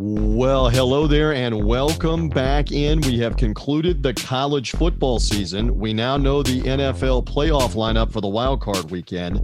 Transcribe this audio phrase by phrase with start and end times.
[0.00, 3.00] Well, hello there and welcome back in.
[3.00, 5.76] We have concluded the college football season.
[5.76, 9.38] We now know the NFL playoff lineup for the wild card weekend,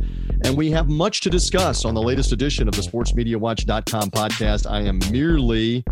[0.45, 4.71] and we have much to discuss on the latest edition of the sportsmediawatch.com podcast.
[4.71, 5.83] I am merely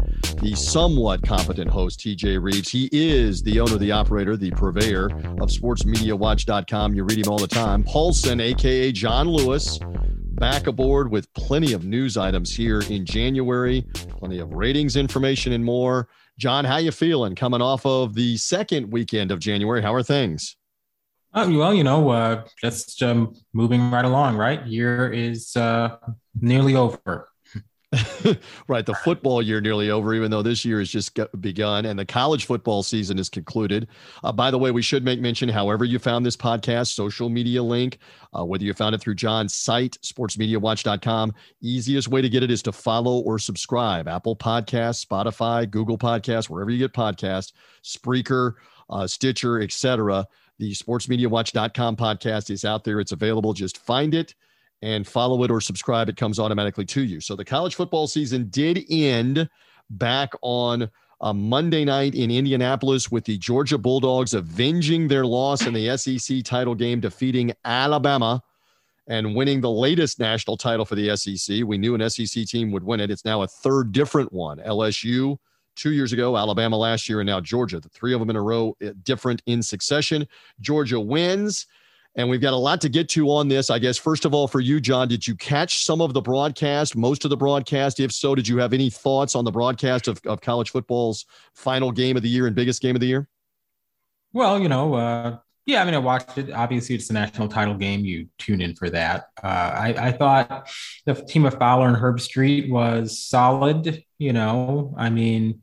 [0.41, 2.71] the somewhat competent host, TJ Rives.
[2.71, 6.95] He is the owner, the operator, the purveyor of sportsmediawatch.com.
[6.95, 7.83] You read him all the time.
[7.83, 9.81] Paulsen, aka John Lewis
[10.43, 13.87] back aboard with plenty of news items here in January,
[14.19, 16.09] plenty of ratings information and more.
[16.37, 19.81] John, how you feeling coming off of the second weekend of January?
[19.81, 20.57] How are things?
[21.33, 24.37] Uh, well, you know, uh, just um, moving right along.
[24.37, 25.99] Right, year is uh,
[26.41, 27.29] nearly over.
[28.69, 28.87] right.
[28.87, 32.47] The football year nearly over, even though this year has just begun and the college
[32.47, 33.89] football season is concluded.
[34.25, 37.63] Uh, by the way, we should make mention, however, you found this podcast, social media
[37.63, 37.99] link,
[38.37, 42.63] uh, whether you found it through John's site, sportsmediawatch.com, easiest way to get it is
[42.63, 44.09] to follow or subscribe.
[44.09, 47.53] Apple Podcasts, Spotify, Google Podcasts, wherever you get podcasts,
[47.85, 48.55] Spreaker,
[48.89, 50.27] uh, Stitcher, etc.
[50.59, 53.01] The sportsmediawatch.com podcast is out there.
[53.01, 53.53] It's available.
[53.53, 54.35] Just find it
[54.83, 57.21] and follow it or subscribe, it comes automatically to you.
[57.21, 59.49] So the college football season did end
[59.91, 65.73] back on a Monday night in Indianapolis with the Georgia Bulldogs avenging their loss in
[65.73, 68.43] the SEC title game, defeating Alabama
[69.07, 71.63] and winning the latest national title for the SEC.
[71.65, 73.11] We knew an SEC team would win it.
[73.11, 74.59] It's now a third different one.
[74.59, 75.37] LSU
[75.77, 77.81] two years ago, Alabama last year, and now Georgia.
[77.81, 80.27] The three of them in a row, eh, different in succession.
[80.61, 81.67] Georgia wins.
[82.15, 83.71] And we've got a lot to get to on this.
[83.71, 86.95] I guess, first of all, for you, John, did you catch some of the broadcast,
[86.95, 88.01] most of the broadcast?
[88.01, 91.25] If so, did you have any thoughts on the broadcast of, of college football's
[91.55, 93.29] final game of the year and biggest game of the year?
[94.35, 96.51] Well, you know, uh, yeah, I mean, I watched it.
[96.51, 98.05] Obviously, it's the national title game.
[98.05, 99.29] You tune in for that.
[99.43, 100.69] Uh, I, I thought
[101.07, 104.05] the team of Fowler and Herbstreit was solid.
[104.19, 105.63] You know, I mean,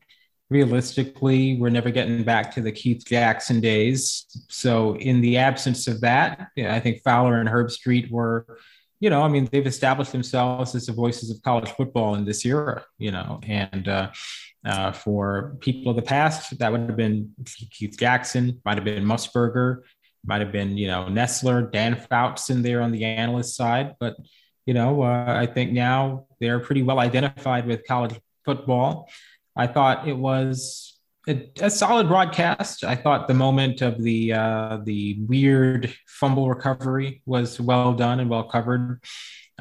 [0.49, 4.25] realistically, we're never getting back to the Keith Jackson days.
[4.49, 8.45] So, in the absence of that, I think Fowler and Herbstreit were,
[8.99, 12.45] you know, I mean, they've established themselves as the voices of college football in this
[12.45, 14.11] era, you know, and uh,
[14.65, 17.33] uh, for people of the past, that would have been
[17.71, 19.83] Keith Jackson, might have been Musburger,
[20.25, 23.95] might have been, you know, Nessler, Dan Fouts in there on the analyst side.
[23.99, 24.17] But,
[24.65, 29.09] you know, uh, I think now they're pretty well identified with college football.
[29.59, 30.97] I thought it was
[31.27, 32.85] a, a, solid broadcast.
[32.85, 38.29] I thought the moment of the uh, the weird fumble recovery was well done and
[38.29, 39.03] well covered.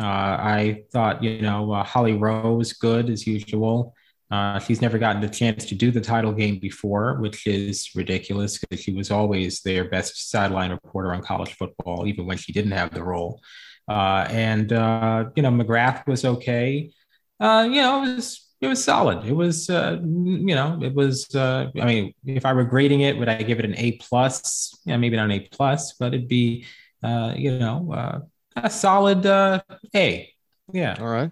[0.01, 3.93] Uh, I thought you know uh, Holly Rowe was good as usual.
[4.31, 8.59] Uh, she's never gotten the chance to do the title game before, which is ridiculous
[8.59, 12.71] because she was always their best sideline reporter on college football, even when she didn't
[12.71, 13.41] have the role.
[13.89, 16.93] Uh, and uh, you know McGrath was okay.
[17.41, 19.25] you know it was it was solid.
[19.25, 21.35] It was, uh, you know, it was.
[21.35, 24.77] Uh, I mean, if I were grading it, would I give it an A plus?
[24.85, 26.65] Yeah, maybe not an A plus, but it'd be,
[27.03, 28.21] uh, you know, uh,
[28.57, 29.61] a solid uh,
[29.94, 30.32] A.
[30.73, 30.97] Yeah.
[30.99, 31.31] All right.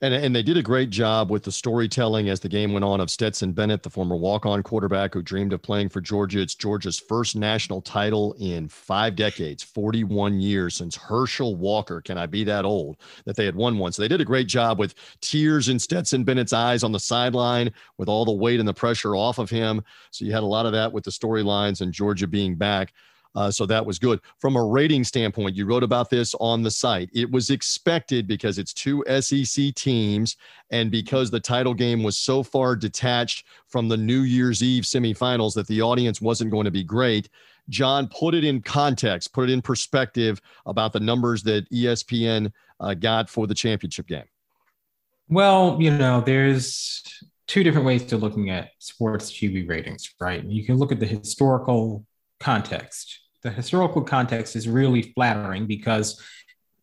[0.00, 3.00] And, and they did a great job with the storytelling as the game went on
[3.00, 6.40] of Stetson Bennett, the former walk on quarterback who dreamed of playing for Georgia.
[6.40, 12.00] It's Georgia's first national title in five decades, 41 years since Herschel Walker.
[12.00, 13.92] Can I be that old that they had won one?
[13.92, 17.72] So they did a great job with tears in Stetson Bennett's eyes on the sideline
[17.98, 19.82] with all the weight and the pressure off of him.
[20.10, 22.92] So you had a lot of that with the storylines and Georgia being back.
[23.34, 24.20] Uh, so that was good.
[24.38, 27.10] From a rating standpoint, you wrote about this on the site.
[27.12, 30.36] It was expected because it's two SEC teams
[30.70, 35.54] and because the title game was so far detached from the New Year's Eve semifinals
[35.54, 37.28] that the audience wasn't going to be great.
[37.68, 42.94] John, put it in context, put it in perspective about the numbers that ESPN uh,
[42.94, 44.24] got for the championship game.
[45.28, 47.02] Well, you know, there's
[47.46, 50.44] two different ways to looking at sports TV ratings, right?
[50.44, 52.04] You can look at the historical
[52.40, 53.20] context.
[53.44, 56.20] The historical context is really flattering because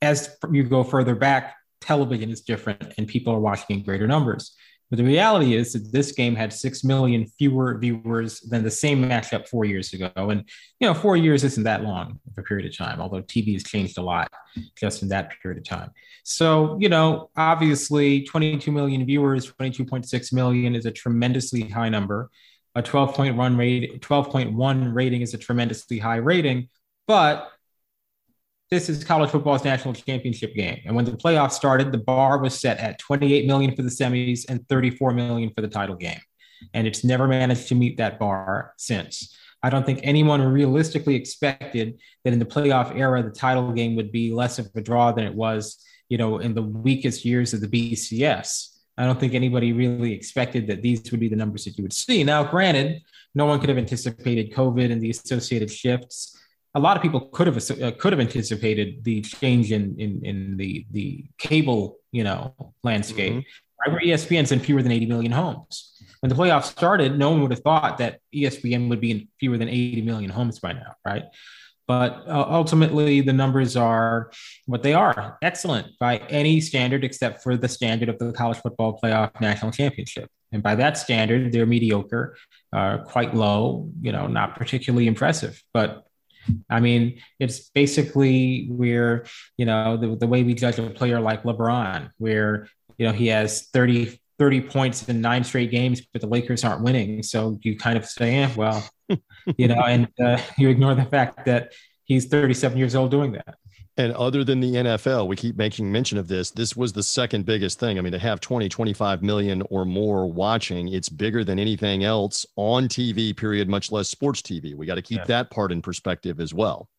[0.01, 4.55] as you go further back, television is different and people are watching in greater numbers.
[4.91, 9.01] But the reality is that this game had 6 million fewer viewers than the same
[9.01, 10.11] matchup four years ago.
[10.15, 10.43] And,
[10.81, 13.63] you know, four years isn't that long of a period of time, although TV has
[13.63, 14.29] changed a lot
[14.77, 15.91] just in that period of time.
[16.23, 22.29] So, you know, obviously 22 million viewers, 22.6 million is a tremendously high number.
[22.75, 26.69] A 12.1 rate, 12.1 rating is a tremendously high rating,
[27.05, 27.51] but
[28.69, 30.79] this is college football's national championship game.
[30.85, 34.45] And when the playoffs started, the bar was set at 28 million for the semis
[34.47, 36.21] and 34 million for the title game.
[36.73, 39.37] And it's never managed to meet that bar since.
[39.61, 44.11] I don't think anyone realistically expected that in the playoff era, the title game would
[44.11, 47.59] be less of a draw than it was, you know, in the weakest years of
[47.59, 48.69] the BCS.
[49.01, 51.93] I don't think anybody really expected that these would be the numbers that you would
[51.93, 52.23] see.
[52.23, 53.01] Now, granted,
[53.33, 56.37] no one could have anticipated COVID and the associated shifts
[56.73, 60.57] a lot of people could have uh, could have anticipated the change in in, in
[60.57, 62.53] the the cable you know
[62.83, 63.33] landscape.
[63.33, 63.93] Mm-hmm.
[63.93, 65.99] Right, ESPN's in fewer than 80 million homes.
[66.19, 69.57] When the playoffs started, no one would have thought that ESPN would be in fewer
[69.57, 71.23] than 80 million homes by now, right?
[71.87, 74.31] But uh, ultimately, the numbers are
[74.65, 78.99] what they are excellent by any standard except for the standard of the college football
[79.01, 80.29] playoff national championship.
[80.51, 82.37] And by that standard, they're mediocre,
[82.73, 85.61] uh, quite low, you know, not particularly impressive.
[85.73, 86.05] But
[86.69, 89.25] I mean, it's basically where,
[89.57, 92.67] you know, the, the way we judge a player like LeBron, where,
[92.97, 96.81] you know, he has 30, 30 points in nine straight games, but the Lakers aren't
[96.81, 97.21] winning.
[97.21, 98.83] So you kind of say, eh, well,
[99.55, 101.73] you know, and uh, you ignore the fact that
[102.05, 103.53] he's 37 years old doing that.
[103.97, 106.49] And other than the NFL, we keep making mention of this.
[106.49, 107.99] This was the second biggest thing.
[107.99, 112.43] I mean, to have 20, 25 million or more watching, it's bigger than anything else
[112.55, 114.73] on TV, period, much less sports TV.
[114.73, 115.25] We got to keep yeah.
[115.25, 116.89] that part in perspective as well.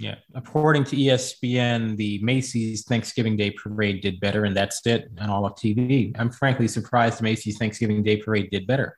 [0.00, 0.14] Yeah.
[0.34, 5.44] According to ESPN, the Macy's Thanksgiving Day Parade did better, and that's it on all
[5.44, 6.18] of TV.
[6.18, 8.96] I'm frankly surprised Macy's Thanksgiving Day Parade did better.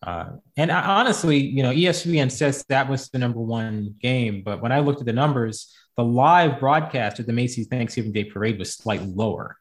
[0.00, 4.62] Uh, and I, honestly, you know, ESPN says that was the number one game, but
[4.62, 8.60] when I looked at the numbers, the live broadcast of the Macy's Thanksgiving Day Parade
[8.60, 9.56] was slightly lower.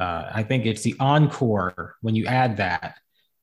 [0.00, 2.96] Uh, I think it's the encore when you add that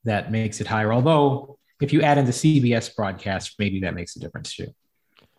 [0.06, 0.92] that makes it higher.
[0.92, 4.74] Although if you add in the CBS broadcast, maybe that makes a difference too.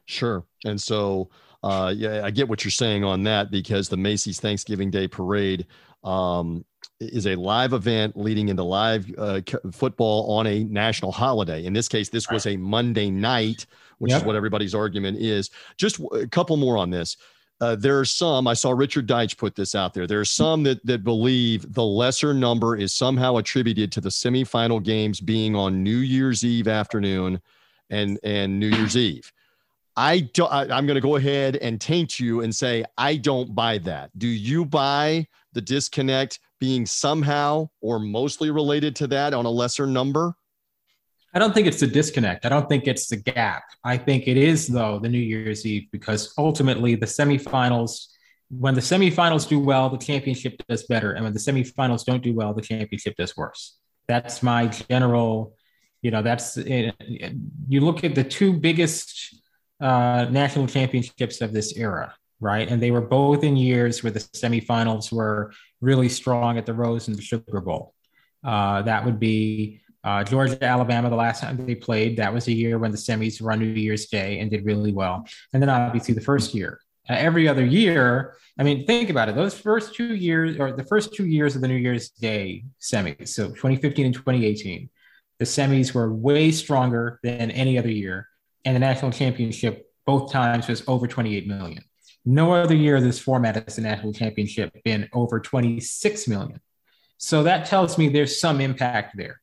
[0.07, 0.45] Sure.
[0.65, 1.31] And so,
[1.63, 5.67] uh, yeah, I get what you're saying on that because the Macy's Thanksgiving Day Parade
[6.03, 6.65] um,
[7.01, 9.41] is a live event leading into live uh,
[9.73, 11.65] football on a national holiday.
[11.65, 13.67] In this case, this was a Monday night
[13.99, 14.21] which yep.
[14.21, 15.51] is what everybody's argument is.
[15.77, 17.17] Just a couple more on this.
[17.61, 20.07] Uh, there are some, I saw Richard Deitsch put this out there.
[20.07, 24.83] There are some that, that believe the lesser number is somehow attributed to the semifinal
[24.83, 27.41] games being on New Year's Eve afternoon
[27.91, 29.33] and, and New Year's Eve.
[29.97, 33.55] I don't, I, I'm going to go ahead and taint you and say, I don't
[33.55, 34.11] buy that.
[34.19, 39.87] Do you buy the disconnect being somehow or mostly related to that on a lesser
[39.87, 40.35] number?
[41.33, 42.47] I don't think it's the disconnect.
[42.47, 43.65] I don't think it's the gap.
[43.85, 48.07] I think it is, though, the New Year's Eve, because ultimately the semifinals,
[48.51, 51.13] when the semifinals do well, the championship does better.
[51.13, 53.77] And when the semifinals don't do well, the championship does worse.
[54.07, 55.57] That's my general,
[56.03, 56.95] you know, that's it.
[57.69, 59.35] You look at the two biggest
[59.85, 62.69] uh, national championships of this era, right?
[62.69, 67.07] And they were both in years where the semifinals were really strong at the Rose
[67.07, 67.93] and the Sugar Bowl.
[68.43, 72.53] Uh, that would be uh, Georgia, Alabama, the last time they played, that was a
[72.53, 75.27] year when the semis were on New Year's Day and did really well.
[75.53, 76.81] And then obviously the first year.
[77.09, 79.35] Uh, every other year, I mean, think about it.
[79.35, 83.29] Those first two years, or the first two years of the New Year's Day semis,
[83.29, 84.89] so 2015 and 2018,
[85.39, 88.29] the semis were way stronger than any other year.
[88.65, 91.83] And the national championship both times was over 28 million.
[92.25, 96.61] No other year of this format has the national championship been over 26 million.
[97.19, 99.41] So that tells me there's some impact there.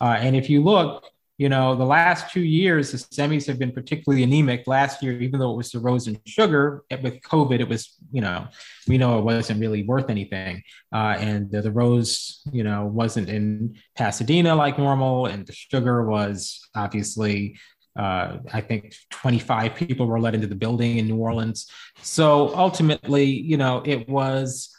[0.00, 1.04] Uh, and if you look,
[1.38, 4.66] you know, the last two years, the semis have been particularly anemic.
[4.66, 8.20] Last year, even though it was the Rose and Sugar, with COVID, it was, you
[8.20, 8.46] know,
[8.86, 10.62] we know it wasn't really worth anything.
[10.92, 16.06] Uh, and the, the Rose, you know, wasn't in Pasadena like normal, and the Sugar
[16.06, 17.58] was obviously
[17.96, 21.70] uh, I think 25 people were let into the building in New Orleans.
[22.02, 24.74] So ultimately, you know, it was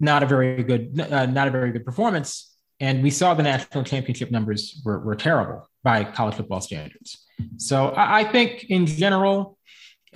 [0.00, 3.84] not a very good, uh, not a very good performance and we saw the national
[3.84, 5.70] championship numbers were, were terrible.
[5.84, 7.24] by college football standards.
[7.56, 9.56] So I, I think in general,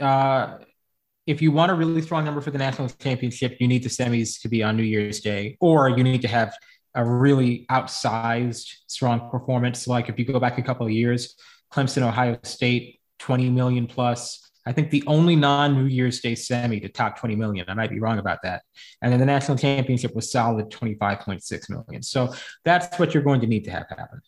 [0.00, 0.58] uh,
[1.26, 4.40] if you want a really strong number for the national championship, you need the semis
[4.42, 6.52] to be on New Year's Day, or you need to have
[6.96, 9.86] a really outsized strong performance.
[9.86, 11.36] Like if you go back a couple of years,
[11.72, 14.42] Clemson, Ohio State, 20 million plus.
[14.66, 17.64] I think the only non New Year's Day semi to top 20 million.
[17.68, 18.62] I might be wrong about that.
[19.00, 22.02] And then the national championship was solid 25.6 million.
[22.02, 24.20] So that's what you're going to need to have happen.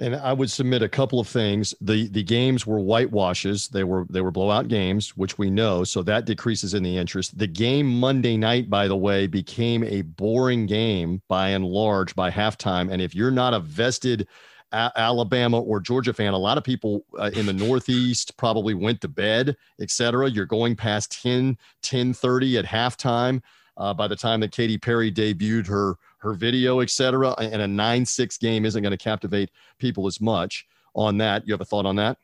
[0.00, 1.74] And I would submit a couple of things.
[1.80, 3.68] The the games were whitewashes.
[3.68, 5.82] They were they were blowout games, which we know.
[5.82, 7.36] So that decreases in the interest.
[7.36, 12.30] The game Monday night, by the way, became a boring game by and large by
[12.30, 12.92] halftime.
[12.92, 14.28] And if you're not a vested
[14.72, 19.00] a- Alabama or Georgia fan, a lot of people uh, in the Northeast probably went
[19.00, 20.28] to bed, etc.
[20.30, 23.42] You're going past 10, 10 30 at halftime.
[23.76, 27.32] Uh, by the time that Katy Perry debuted her her video, etc.
[27.38, 31.46] And a nine six game isn't going to captivate people as much on that.
[31.46, 32.18] You have a thought on that?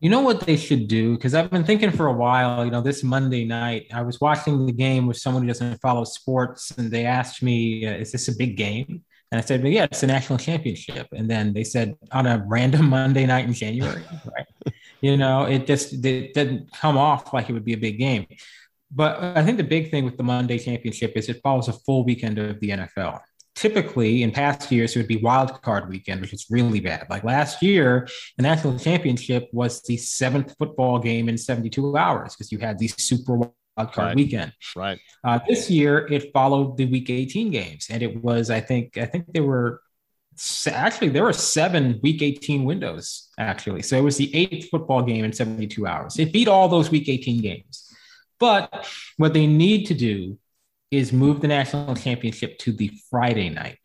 [0.00, 1.14] You know what they should do?
[1.14, 2.64] Because I've been thinking for a while.
[2.64, 6.04] You know, this Monday night, I was watching the game with someone who doesn't follow
[6.04, 9.04] sports, and they asked me, uh, "Is this a big game?"
[9.36, 12.42] And I said, well, "Yeah, it's a national championship." And then they said, "On a
[12.48, 14.02] random Monday night in January,
[14.34, 14.46] right?"
[15.02, 18.26] you know, it just it didn't come off like it would be a big game.
[18.90, 22.02] But I think the big thing with the Monday championship is it follows a full
[22.02, 23.20] weekend of the NFL.
[23.54, 27.06] Typically, in past years, it would be wild card weekend, which is really bad.
[27.10, 32.50] Like last year, the national championship was the seventh football game in 72 hours because
[32.50, 34.16] you had the super wild card Right.
[34.16, 34.52] weekend.
[34.74, 34.98] Right.
[35.24, 39.06] Uh, this year, it followed the week 18 games, and it was, I think, I
[39.06, 39.80] think there were
[40.70, 43.80] actually there were seven week 18 windows actually.
[43.80, 46.18] So it was the eighth football game in 72 hours.
[46.18, 47.90] It beat all those week 18 games.
[48.38, 50.38] But what they need to do
[50.90, 53.78] is move the national championship to the Friday night.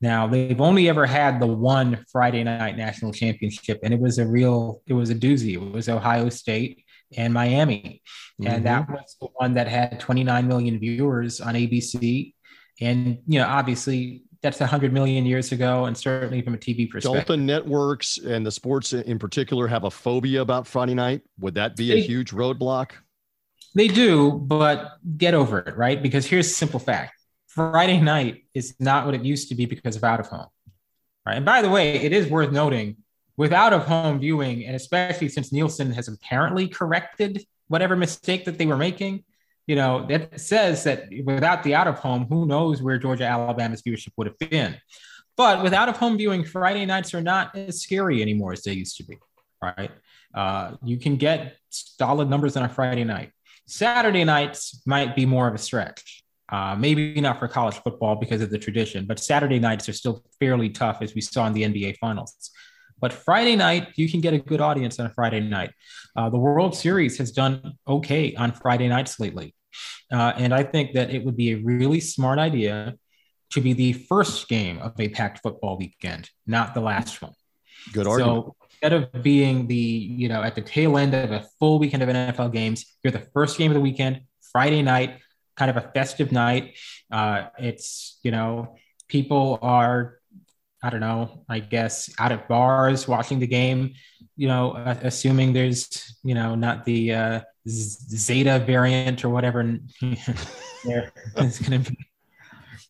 [0.00, 4.26] Now they've only ever had the one Friday night national championship, and it was a
[4.26, 5.52] real, it was a doozy.
[5.52, 6.83] It was Ohio State
[7.16, 8.02] and Miami,
[8.44, 8.92] and that mm-hmm.
[8.94, 12.34] was the one that had 29 million viewers on ABC.
[12.80, 17.26] And you know, obviously, that's 100 million years ago, and certainly from a TV perspective.
[17.26, 21.22] Delta networks and the sports in particular have a phobia about Friday night.
[21.40, 22.92] Would that be a huge roadblock?
[23.74, 26.00] They do, but get over it, right?
[26.00, 27.12] Because here's a simple fact
[27.48, 30.46] Friday night is not what it used to be because of out of home,
[31.26, 31.36] right?
[31.36, 32.96] And by the way, it is worth noting
[33.36, 38.58] with out of home viewing, and especially since Nielsen has apparently corrected whatever mistake that
[38.58, 39.24] they were making,
[39.66, 43.82] you know, that says that without the out of home, who knows where Georgia Alabama's
[43.82, 44.76] viewership would have been.
[45.36, 48.96] But without of home viewing, Friday nights are not as scary anymore as they used
[48.98, 49.18] to be,
[49.60, 49.90] right?
[50.32, 53.32] Uh, you can get solid numbers on a Friday night.
[53.66, 56.22] Saturday nights might be more of a stretch.
[56.52, 60.22] Uh, maybe not for college football because of the tradition, but Saturday nights are still
[60.38, 62.50] fairly tough, as we saw in the NBA Finals.
[63.00, 65.72] But Friday night, you can get a good audience on a Friday night.
[66.16, 69.54] Uh, the World Series has done okay on Friday nights lately.
[70.12, 72.94] Uh, and I think that it would be a really smart idea
[73.50, 77.32] to be the first game of a packed football weekend, not the last one.
[77.92, 78.46] Good argument.
[78.46, 82.02] So instead of being the, you know, at the tail end of a full weekend
[82.02, 84.22] of NFL games, you're the first game of the weekend,
[84.52, 85.18] Friday night,
[85.56, 86.76] kind of a festive night.
[87.10, 88.76] Uh, it's, you know,
[89.08, 90.18] people are,
[90.84, 93.94] I don't know, I guess out at bars watching the game,
[94.36, 99.62] you know, assuming there's, you know, not the uh, Zeta variant or whatever
[100.84, 101.96] there is going to be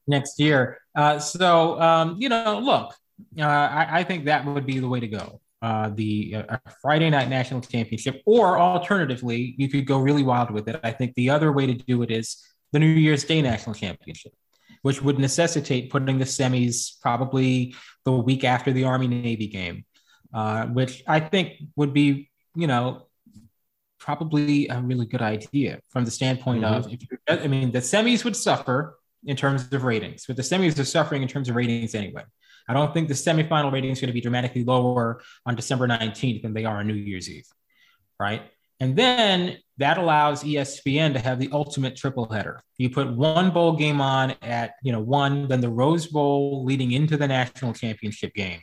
[0.09, 0.81] next year.
[0.97, 2.95] Uh, so, um, you know, look,
[3.39, 5.41] uh, I, I think that would be the way to go.
[5.63, 10.69] Uh, the uh, Friday night national championship, or alternatively, you could go really wild with
[10.69, 10.81] it.
[10.83, 14.33] I think the other way to do it is the New Year's Day national championship,
[14.85, 17.75] which would necessitate putting the semis probably
[18.05, 19.87] the week after the Army Navy game,
[20.35, 23.07] uh, which I think would be, you know,
[23.99, 28.25] probably a really good idea from the standpoint of if you're, I mean, the semis
[28.25, 31.95] would suffer in terms of ratings, but the semis are suffering in terms of ratings
[31.95, 32.25] anyway.
[32.69, 36.43] I don't think the semifinal rating is going to be dramatically lower on December 19th
[36.43, 37.47] than they are on New Year's Eve,
[38.21, 38.43] right?
[38.85, 42.61] And then that allows ESPN to have the ultimate triple header.
[42.77, 46.93] You put one bowl game on at, you know, one, then the Rose Bowl leading
[46.93, 48.61] into the national championship game.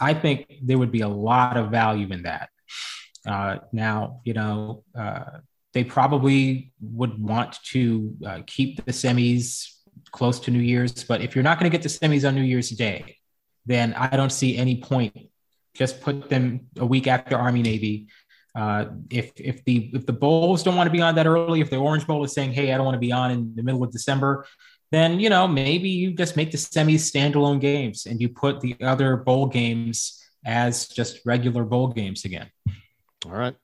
[0.00, 2.48] I think there would be a lot of value in that.
[3.26, 5.40] Uh, now, you know, uh,
[5.74, 9.68] they probably would want to uh, keep the semis
[10.12, 12.40] close to New Year's, but if you're not going to get the semis on New
[12.40, 13.18] Year's Day,
[13.66, 15.28] then I don't see any point.
[15.74, 18.08] Just put them a week after Army Navy.
[18.58, 21.70] Uh, if if the if the bowls don't want to be on that early, if
[21.70, 23.84] the Orange Bowl is saying, "Hey, I don't want to be on in the middle
[23.84, 24.44] of December,"
[24.90, 28.74] then you know maybe you just make the semis standalone games and you put the
[28.82, 32.50] other bowl games as just regular bowl games again.
[33.26, 33.54] All right.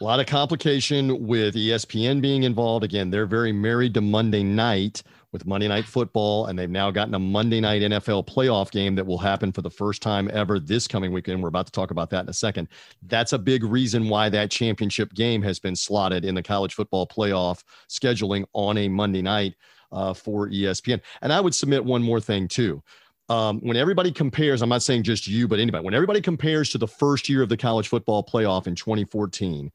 [0.00, 2.84] A lot of complication with ESPN being involved.
[2.84, 5.02] Again, they're very married to Monday night
[5.36, 9.06] with Monday Night Football, and they've now gotten a Monday Night NFL playoff game that
[9.06, 11.42] will happen for the first time ever this coming weekend.
[11.42, 12.68] We're about to talk about that in a second.
[13.02, 17.06] That's a big reason why that championship game has been slotted in the college football
[17.06, 19.56] playoff scheduling on a Monday night
[19.92, 21.02] uh, for ESPN.
[21.20, 22.82] And I would submit one more thing, too.
[23.28, 26.78] Um, when everybody compares, I'm not saying just you, but anybody, when everybody compares to
[26.78, 29.70] the first year of the college football playoff in 2014,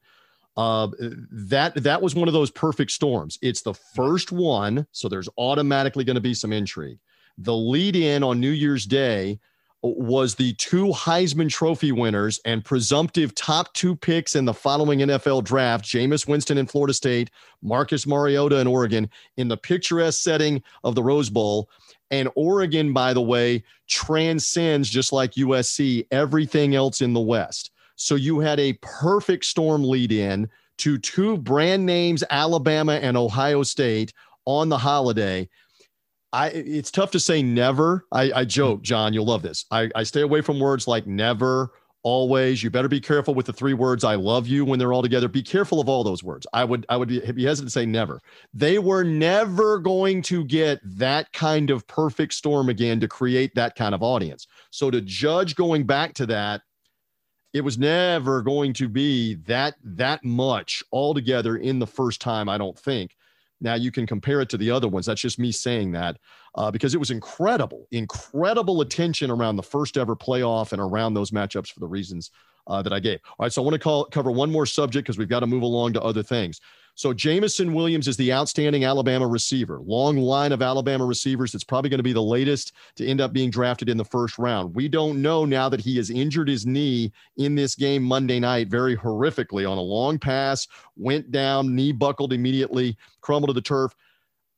[0.56, 0.88] uh,
[1.30, 3.38] that that was one of those perfect storms.
[3.42, 6.98] It's the first one, so there's automatically going to be some intrigue.
[7.38, 9.40] The lead in on New Year's Day
[9.82, 15.42] was the two Heisman Trophy winners and presumptive top two picks in the following NFL
[15.42, 17.30] draft Jameis Winston in Florida State,
[17.62, 21.68] Marcus Mariota in Oregon, in the picturesque setting of the Rose Bowl.
[22.12, 27.71] And Oregon, by the way, transcends just like USC everything else in the West.
[27.96, 33.62] So you had a perfect storm lead in to two brand names, Alabama and Ohio
[33.62, 34.12] State,
[34.44, 35.48] on the holiday.
[36.32, 38.06] I it's tough to say never.
[38.10, 39.66] I, I joke, John, you'll love this.
[39.70, 41.70] I, I stay away from words like never,
[42.02, 42.62] always.
[42.62, 45.28] You better be careful with the three words I love you when they're all together.
[45.28, 46.46] Be careful of all those words.
[46.52, 48.20] I would I would be, hesitant to say never.
[48.54, 53.76] They were never going to get that kind of perfect storm again to create that
[53.76, 54.46] kind of audience.
[54.70, 56.62] So to judge going back to that
[57.52, 62.58] it was never going to be that that much altogether in the first time i
[62.58, 63.16] don't think.
[63.62, 65.06] Now you can compare it to the other ones.
[65.06, 66.18] That's just me saying that
[66.56, 71.30] uh, because it was incredible incredible attention around the first ever playoff and around those
[71.30, 72.32] matchups for the reasons
[72.66, 73.20] uh, that i gave.
[73.24, 75.46] All right so i want to call, cover one more subject because we've got to
[75.46, 76.60] move along to other things
[76.94, 79.80] so Jameson Williams is the outstanding Alabama receiver.
[79.80, 81.54] Long line of Alabama receivers.
[81.54, 84.38] It's probably going to be the latest to end up being drafted in the first
[84.38, 84.74] round.
[84.74, 88.68] We don't know now that he has injured his knee in this game Monday night
[88.68, 93.94] very horrifically on a long pass, went down, knee buckled immediately, crumbled to the turf.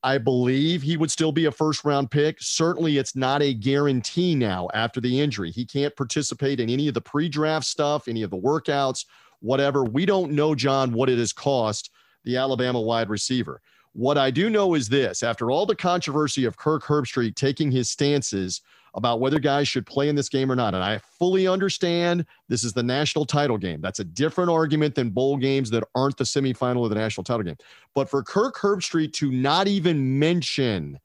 [0.03, 2.37] I believe he would still be a first round pick.
[2.39, 5.51] Certainly, it's not a guarantee now after the injury.
[5.51, 9.05] He can't participate in any of the pre draft stuff, any of the workouts,
[9.39, 9.83] whatever.
[9.83, 11.89] We don't know, John, what it has cost
[12.25, 13.61] the Alabama wide receiver.
[13.93, 17.89] What I do know is this after all the controversy of Kirk Herbstreit taking his
[17.89, 18.61] stances
[18.93, 22.63] about whether guys should play in this game or not, and I fully understand this
[22.63, 23.81] is the national title game.
[23.81, 27.43] That's a different argument than bowl games that aren't the semifinal of the national title
[27.43, 27.57] game.
[27.93, 30.99] But for Kirk Herbstreit to not even mention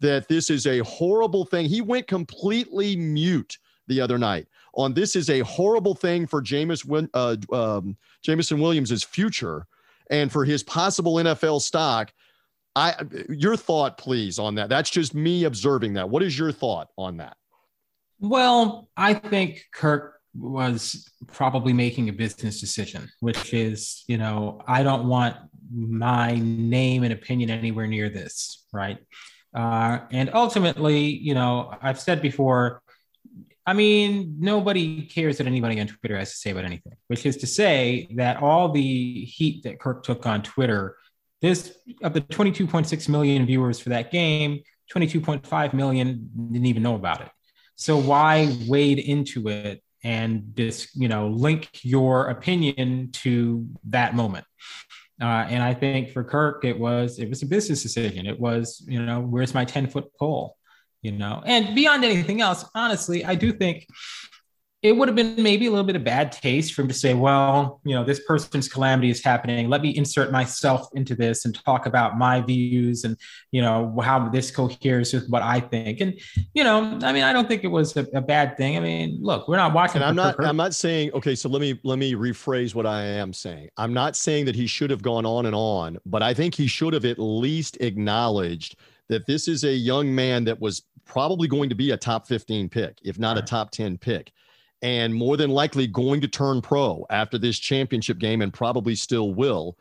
[0.00, 3.58] that this is a horrible thing, he went completely mute
[3.88, 9.04] the other night on this is a horrible thing for Jameis, uh, um, Jameson Williams'
[9.04, 9.66] future
[10.10, 12.12] and for his possible NFL stock.
[12.76, 12.94] I
[13.28, 14.68] your thought please on that.
[14.68, 16.10] That's just me observing that.
[16.10, 17.36] What is your thought on that?
[18.18, 24.82] Well, I think Kirk was probably making a business decision, which is, you know, I
[24.82, 25.36] don't want
[25.72, 28.98] my name and opinion anywhere near this, right?
[29.54, 32.82] Uh, and ultimately, you know, I've said before,
[33.66, 37.38] I mean, nobody cares what anybody on Twitter has to say about anything, which is
[37.38, 40.96] to say that all the heat that Kirk took on Twitter,
[41.40, 44.60] this of the 22.6 million viewers for that game,
[44.94, 47.28] 22.5 million didn't even know about it.
[47.76, 54.44] So why wade into it and just you know link your opinion to that moment?
[55.20, 58.26] Uh, and I think for Kirk, it was it was a business decision.
[58.26, 60.56] It was you know where's my 10 foot pole?
[61.04, 61.42] You know.
[61.46, 63.86] And beyond anything else, honestly, I do think
[64.82, 67.14] it would have been maybe a little bit of bad taste for him to say,
[67.14, 69.70] well, you know, this person's calamity is happening.
[69.70, 73.16] Let me insert myself into this and talk about my views and,
[73.50, 76.00] you know, how this coheres with what I think.
[76.00, 76.20] And,
[76.52, 78.76] you know, I mean, I don't think it was a, a bad thing.
[78.76, 80.02] I mean, look, we're not watching.
[80.02, 83.32] I'm not, I'm not saying, okay, so let me, let me rephrase what I am
[83.32, 83.70] saying.
[83.78, 86.66] I'm not saying that he should have gone on and on, but I think he
[86.66, 88.76] should have at least acknowledged
[89.08, 92.68] that this is a young man that was probably going to be a top 15
[92.68, 94.32] pick, if not a top 10 pick,
[94.82, 99.34] and more than likely going to turn pro after this championship game and probably still
[99.34, 99.78] will.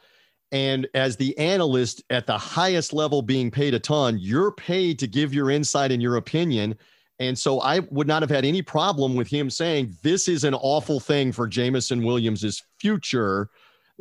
[0.51, 5.07] And as the analyst at the highest level being paid a ton, you're paid to
[5.07, 6.75] give your insight and your opinion.
[7.19, 10.53] And so I would not have had any problem with him saying this is an
[10.53, 13.49] awful thing for Jameson Williams's future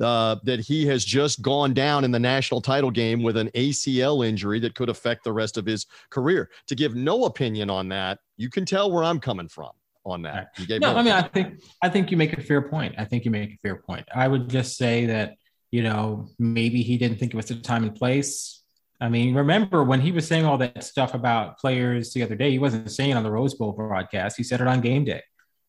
[0.00, 4.26] uh, that he has just gone down in the national title game with an ACL
[4.26, 6.50] injury that could affect the rest of his career.
[6.68, 9.70] To give no opinion on that, you can tell where I'm coming from
[10.04, 10.48] on that.
[10.68, 12.94] no, no I mean, I think I think you make a fair point.
[12.98, 14.06] I think you make a fair point.
[14.14, 15.36] I would just say that
[15.70, 18.62] you know maybe he didn't think it was the time and place.
[19.00, 22.52] I mean, remember when he was saying all that stuff about players the other day?
[22.52, 24.36] He wasn't saying it on the Rose Bowl broadcast.
[24.36, 25.22] He said it on game day.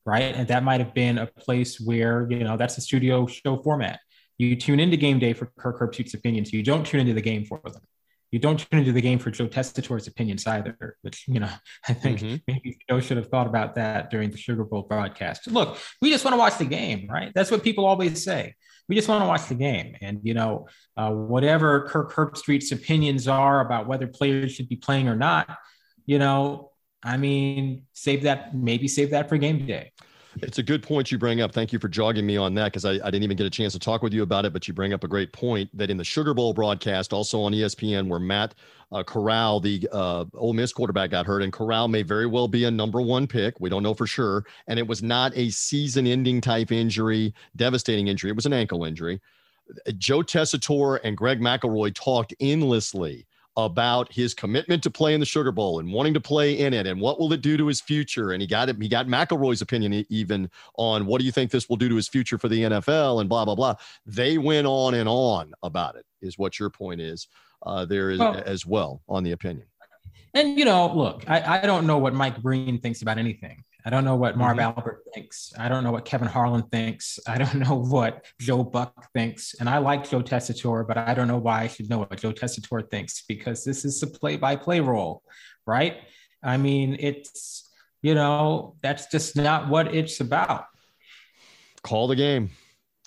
[0.05, 0.35] right?
[0.35, 3.99] And that might have been a place where, you know, that's a studio show format.
[4.43, 6.51] You tune into game day for Kirk Herbstreit's opinions.
[6.53, 7.81] You don't tune into the game for them.
[8.31, 11.49] You don't tune into the game for Joe Tessitore's opinions either, which, you know,
[11.87, 12.35] I think mm-hmm.
[12.47, 15.45] maybe Joe should have thought about that during the Sugar Bowl broadcast.
[15.47, 17.31] Look, we just want to watch the game, right?
[17.35, 18.55] That's what people always say.
[18.89, 19.95] We just want to watch the game.
[20.01, 25.07] And, you know, uh, whatever Kirk Herbstreit's opinions are about whether players should be playing
[25.07, 25.55] or not,
[26.05, 26.71] you know,
[27.03, 29.91] I mean, save that, maybe save that for game day.
[30.41, 31.51] It's a good point you bring up.
[31.51, 33.73] Thank you for jogging me on that because I, I, didn't even get a chance
[33.73, 34.53] to talk with you about it.
[34.53, 37.51] But you bring up a great point that in the Sugar Bowl broadcast, also on
[37.51, 38.55] ESPN, where Matt
[38.91, 42.63] uh, Corral, the uh, Ole Miss quarterback, got hurt, and Corral may very well be
[42.63, 43.59] a number one pick.
[43.59, 44.45] We don't know for sure.
[44.67, 48.31] And it was not a season ending type injury, devastating injury.
[48.31, 49.21] It was an ankle injury.
[49.97, 55.51] Joe Tessitore and Greg McElroy talked endlessly about his commitment to play in the Sugar
[55.51, 58.31] Bowl and wanting to play in it and what will it do to his future.
[58.31, 58.81] And he got it.
[58.81, 62.07] He got McElroy's opinion even on what do you think this will do to his
[62.07, 63.75] future for the NFL and blah blah blah.
[64.05, 66.05] They went on and on about it.
[66.21, 67.27] Is what your point is
[67.63, 69.67] uh, there is well, as well on the opinion.
[70.33, 73.63] And you know, look, I, I don't know what Mike Breen thinks about anything.
[73.85, 74.77] I don't know what Marv mm-hmm.
[74.77, 75.53] Albert thinks.
[75.59, 77.19] I don't know what Kevin Harlan thinks.
[77.27, 79.55] I don't know what Joe Buck thinks.
[79.59, 82.31] And I like Joe Tessitore, but I don't know why I should know what Joe
[82.31, 85.23] Tessitore thinks because this is a play by play role,
[85.65, 85.97] right?
[86.41, 87.69] I mean, it's,
[88.01, 90.65] you know, that's just not what it's about.
[91.83, 92.51] Call the game.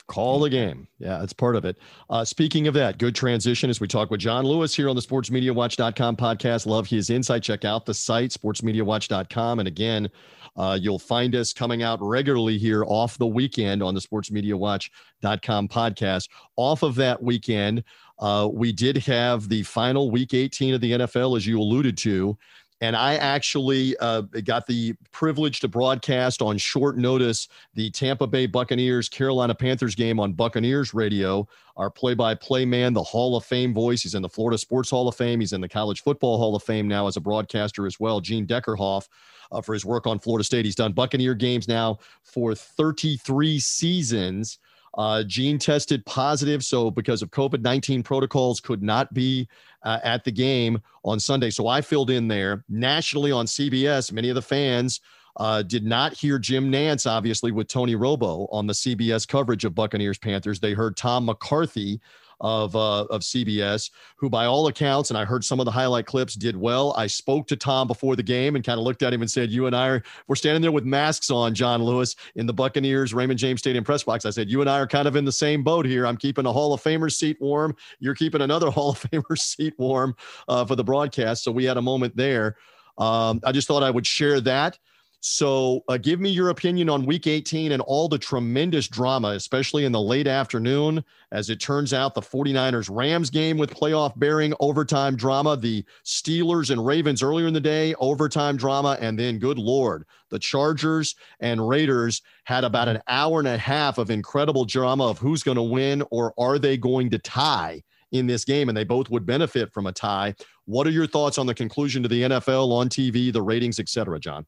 [0.09, 0.87] Call the game.
[0.99, 1.77] Yeah, that's part of it.
[2.09, 5.03] Uh, speaking of that, good transition as we talk with John Lewis here on the
[5.03, 6.67] sportsmediawatch.com podcast.
[6.67, 7.43] Love his insight.
[7.43, 9.59] Check out the site, sportsmediawatch.com.
[9.59, 10.09] And again,
[10.57, 16.29] uh, you'll find us coming out regularly here off the weekend on the sportsmediawatch.com podcast.
[16.55, 17.83] Off of that weekend,
[18.21, 22.39] uh, we did have the final week 18 of the NFL, as you alluded to.
[22.83, 28.47] And I actually uh, got the privilege to broadcast on short notice the Tampa Bay
[28.47, 31.49] Buccaneers Carolina Panthers game on Buccaneers radio.
[31.77, 34.03] Our play by play man, the Hall of Fame voice.
[34.03, 35.41] He's in the Florida Sports Hall of Fame.
[35.41, 38.21] He's in the College Football Hall of Fame now as a broadcaster as well.
[38.21, 39.09] Gene Deckerhoff
[39.51, 40.67] uh, for his work on Florida State.
[40.67, 44.59] He's done Buccaneer games now for 33 seasons.
[44.97, 49.47] Uh, Gene tested positive, so because of COVID 19 protocols, could not be
[49.83, 51.51] uh, at the game on Sunday.
[51.51, 54.11] So I filled in there nationally on CBS.
[54.11, 55.01] Many of the fans
[55.37, 59.75] uh, did not hear Jim Nantz, obviously, with Tony Romo on the CBS coverage of
[59.75, 60.61] Buccaneers Panthers.
[60.61, 62.01] They heard Tom McCarthy
[62.41, 66.07] of uh, of CBS, who by all accounts, and I heard some of the highlight
[66.07, 66.95] clips, did well.
[66.97, 69.51] I spoke to Tom before the game and kind of looked at him and said,
[69.51, 73.15] "You and I are we're standing there with masks on, John Lewis, in the Buccaneers
[73.15, 75.33] Raymond James Stadium press box." I said, "You and I are kind of in the
[75.33, 76.07] same boat here.
[76.07, 77.75] I'm keeping a Hall of Famer seat warm.
[77.99, 80.17] You're keeping another Hall of Famer seat warm
[80.49, 82.57] uh, for the broadcast." So we had a moment there.
[82.99, 84.79] Um, I just thought I would share that.
[85.21, 89.85] So, uh, give me your opinion on week 18 and all the tremendous drama, especially
[89.85, 91.03] in the late afternoon.
[91.33, 96.71] As it turns out, the 49ers Rams game with playoff bearing, overtime drama, the Steelers
[96.71, 101.67] and Ravens earlier in the day, overtime drama, and then, good Lord, the Chargers and
[101.67, 105.63] Raiders had about an hour and a half of incredible drama of who's going to
[105.63, 109.73] win or are they going to tie in this game, and they both would benefit
[109.73, 110.35] from a tie.
[110.67, 113.89] What are your thoughts on the conclusion to the NFL on TV, the ratings, et
[113.89, 114.47] cetera, John?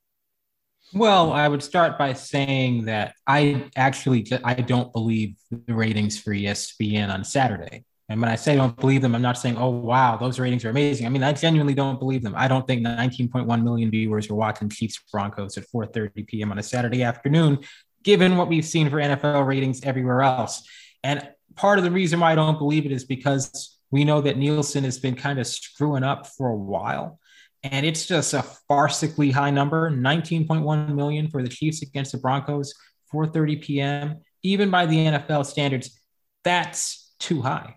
[0.94, 6.32] Well, I would start by saying that I actually I don't believe the ratings for
[6.32, 7.84] ESPN on Saturday.
[8.08, 10.70] And when I say don't believe them, I'm not saying, oh, wow, those ratings are
[10.70, 11.04] amazing.
[11.04, 12.32] I mean, I genuinely don't believe them.
[12.34, 16.50] I don't think 19.1 million viewers were watching Chiefs Broncos at 4.30 p.m.
[16.50, 17.58] on a Saturday afternoon,
[18.02, 20.66] given what we've seen for NFL ratings everywhere else.
[21.04, 24.38] And part of the reason why I don't believe it is because we know that
[24.38, 27.18] Nielsen has been kind of screwing up for a while
[27.62, 32.74] and it's just a farcically high number 19.1 million for the chiefs against the broncos
[33.12, 35.98] 4.30 p.m even by the nfl standards
[36.44, 37.76] that's too high.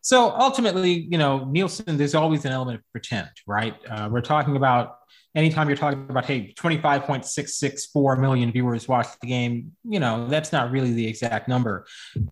[0.00, 3.74] So ultimately you know nielsen there's always an element of pretend right?
[3.88, 4.96] Uh, we're talking about
[5.34, 10.70] anytime you're talking about hey 25.664 million viewers watched the game you know that's not
[10.70, 11.86] really the exact number.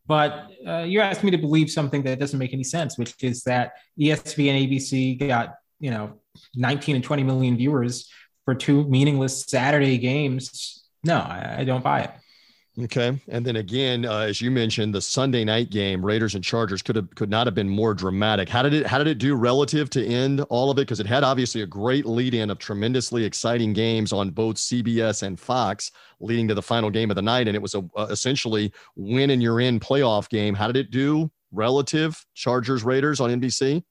[0.06, 3.42] But uh, you're asking me to believe something that doesn't make any sense which is
[3.44, 6.18] that espn and abc got you know
[6.54, 8.10] 19 and 20 million viewers
[8.44, 10.84] for two meaningless Saturday games.
[11.04, 12.10] No, I, I don't buy it.
[12.78, 16.82] Okay, and then again, uh, as you mentioned, the Sunday night game, Raiders and Chargers
[16.82, 18.50] could have could not have been more dramatic.
[18.50, 20.82] How did it How did it do relative to end all of it?
[20.82, 25.22] Because it had obviously a great lead in of tremendously exciting games on both CBS
[25.22, 28.02] and Fox, leading to the final game of the night, and it was a, a
[28.10, 30.54] essentially win and you're in playoff game.
[30.54, 33.82] How did it do relative Chargers Raiders on NBC?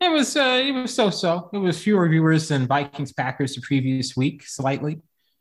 [0.00, 1.50] It was uh, it was so so.
[1.52, 5.00] It was fewer viewers than Vikings Packers the previous week, slightly.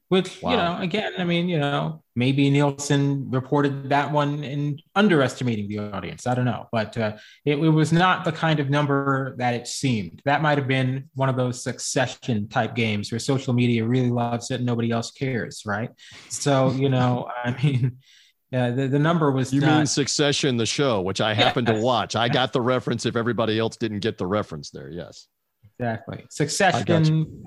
[0.10, 0.52] which wow.
[0.52, 5.78] you know again i mean you know maybe nielsen reported that one in underestimating the
[5.78, 9.54] audience i don't know but uh, it, it, was not the kind of number that
[9.54, 13.86] it seemed that might have been one of those succession type games where social media
[13.86, 15.92] really loves it and nobody else cares right
[16.28, 17.98] so you know i mean
[18.52, 19.54] yeah, the, the number was.
[19.54, 19.78] You not...
[19.78, 22.16] mean Succession, the show, which I happened to watch.
[22.16, 23.06] I got the reference.
[23.06, 25.28] If everybody else didn't get the reference, there, yes.
[25.80, 26.26] Exactly.
[26.30, 27.06] Succession.
[27.06, 27.46] You.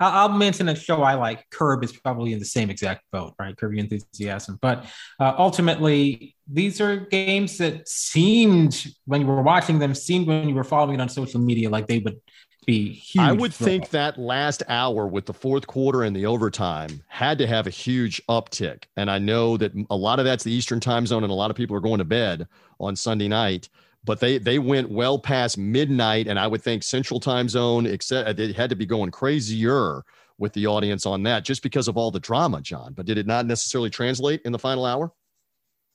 [0.00, 1.48] I'll, I'll, mention a show I like.
[1.50, 3.56] Curb is probably in the same exact boat, right?
[3.56, 4.58] Curb Your Enthusiasm.
[4.60, 4.86] But
[5.20, 10.56] uh, ultimately, these are games that seemed, when you were watching them, seemed when you
[10.56, 12.20] were following it on social media, like they would
[12.68, 13.22] be huge.
[13.22, 17.46] I would think that last hour with the fourth quarter and the overtime had to
[17.46, 18.84] have a huge uptick.
[18.96, 21.50] And I know that a lot of that's the Eastern time zone, and a lot
[21.50, 22.46] of people are going to bed
[22.78, 23.68] on Sunday night
[24.04, 28.38] but they they went well past midnight, and I would think Central Time Zone, except
[28.38, 30.02] they had to be going crazier
[30.38, 32.94] with the audience on that just because of all the drama, John.
[32.94, 35.12] But did it not necessarily translate in the final hour?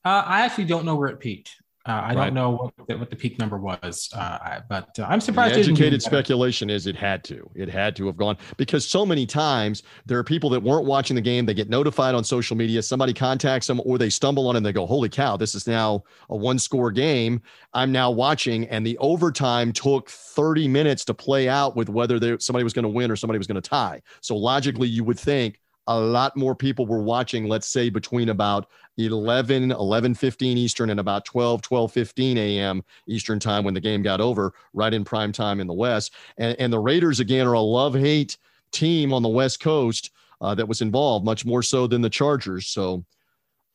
[0.05, 1.55] Uh, I actually don't know where it peaked.
[1.85, 2.25] Uh, I right.
[2.25, 5.55] don't know what the, what the peak number was, uh, but uh, I'm surprised.
[5.55, 7.49] The educated speculation is it had to.
[7.55, 11.15] It had to have gone because so many times there are people that weren't watching
[11.15, 11.45] the game.
[11.45, 12.81] They get notified on social media.
[12.81, 15.35] Somebody contacts them, or they stumble on it and they go, "Holy cow!
[15.35, 17.41] This is now a one-score game.
[17.73, 22.39] I'm now watching." And the overtime took 30 minutes to play out with whether there,
[22.39, 24.01] somebody was going to win or somebody was going to tie.
[24.21, 28.67] So logically, you would think a lot more people were watching let's say between about
[28.97, 34.01] 11 11 15 eastern and about 12 12 15 a.m eastern time when the game
[34.01, 36.13] got over right in prime time in the west.
[36.37, 38.37] And, and the raiders again are a love hate
[38.71, 42.67] team on the west coast uh, that was involved much more so than the chargers.
[42.67, 43.05] So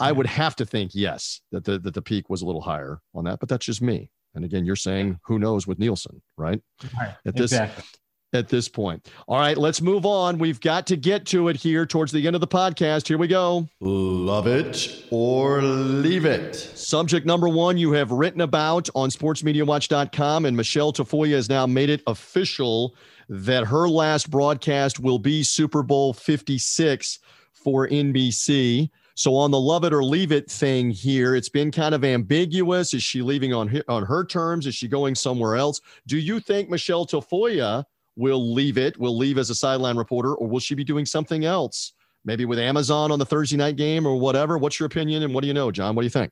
[0.00, 3.00] i would have to think yes that the, that the peak was a little higher
[3.14, 4.10] on that but that's just me.
[4.34, 6.60] And again you're saying who knows with nielsen right,
[6.98, 7.14] right.
[7.26, 7.84] at this exactly
[8.32, 9.08] at this point.
[9.26, 10.38] All right, let's move on.
[10.38, 13.08] We've got to get to it here towards the end of the podcast.
[13.08, 13.68] Here we go.
[13.80, 16.54] Love it or leave it.
[16.54, 21.90] Subject number one you have written about on sportsmediawatch.com, and Michelle Tafoya has now made
[21.90, 22.94] it official
[23.28, 27.18] that her last broadcast will be Super Bowl 56
[27.52, 28.90] for NBC.
[29.14, 32.94] So on the love it or leave it thing here, it's been kind of ambiguous.
[32.94, 34.66] Is she leaving on her, on her terms?
[34.66, 35.80] Is she going somewhere else?
[36.06, 37.84] Do you think Michelle Tafoya–
[38.18, 41.44] will leave it, will leave as a sideline reporter, or will she be doing something
[41.44, 41.94] else?
[42.24, 44.58] Maybe with Amazon on the Thursday night game or whatever.
[44.58, 45.22] What's your opinion?
[45.22, 45.94] And what do you know, John?
[45.94, 46.30] What do you think?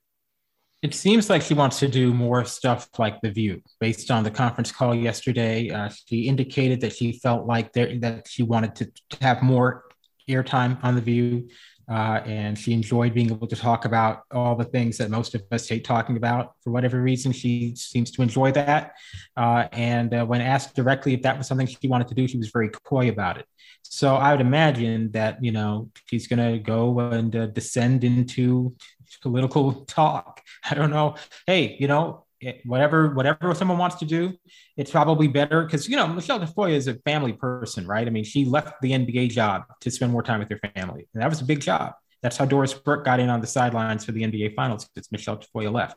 [0.83, 3.63] It seems like she wants to do more stuff like The View.
[3.81, 8.29] Based on the conference call yesterday, uh, she indicated that she felt like there, that
[8.29, 9.85] she wanted to, to have more
[10.29, 11.49] airtime on The View.
[11.89, 15.43] Uh, and she enjoyed being able to talk about all the things that most of
[15.53, 16.55] us hate talking about.
[16.65, 18.95] For whatever reason, she seems to enjoy that.
[19.37, 22.39] Uh, and uh, when asked directly if that was something she wanted to do, she
[22.39, 23.47] was very coy about it.
[23.83, 28.75] So I would imagine that you know she's going to go and uh, descend into
[29.23, 30.43] political talk.
[30.71, 31.17] I don't know.
[31.47, 32.26] Hey, you know,
[32.65, 34.35] whatever whatever someone wants to do,
[34.77, 38.07] it's probably better because you know Michelle Tafoya is a family person, right?
[38.07, 41.23] I mean, she left the NBA job to spend more time with her family, and
[41.23, 41.95] that was a big job.
[42.23, 45.39] That's how Doris Burke got in on the sidelines for the NBA Finals because Michelle
[45.39, 45.97] Tafoya left.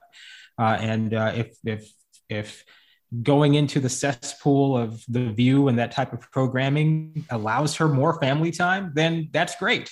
[0.58, 1.92] Uh, and uh, if if
[2.30, 2.66] if
[3.24, 8.20] going into the cesspool of the View and that type of programming allows her more
[8.20, 9.92] family time, then that's great.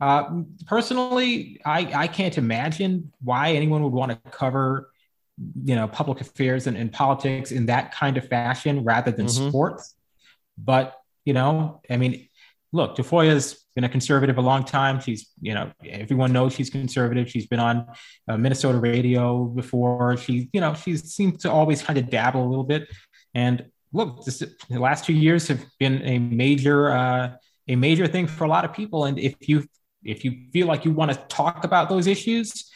[0.00, 4.90] Uh, personally, I, I can't imagine why anyone would want to cover
[5.64, 9.48] you know public affairs and, and politics in that kind of fashion rather than mm-hmm.
[9.48, 9.94] sports.
[10.56, 10.94] But
[11.24, 12.28] you know i mean
[12.72, 15.00] look tafoya's been a conservative a long time.
[15.00, 17.28] She's you know everyone knows she's conservative.
[17.28, 17.86] She's been on
[18.28, 20.16] uh, minnesota radio before.
[20.16, 22.88] She you know she seems to always kind of dabble a little bit.
[23.34, 28.26] And look this, the last two years have been a major uh, a major thing
[28.26, 29.06] for a lot of people.
[29.06, 29.66] And if you
[30.04, 32.70] if you feel like you want to talk about those issues